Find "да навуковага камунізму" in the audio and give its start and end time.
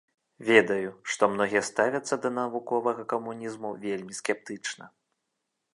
2.23-3.69